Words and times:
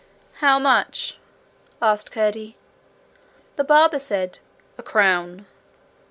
'How 0.39 0.57
much?' 0.57 1.19
asked 1.79 2.11
Curdie. 2.11 2.57
The 3.55 3.63
barber 3.63 3.99
said, 3.99 4.39
'A 4.79 4.81
crown.' 4.81 5.45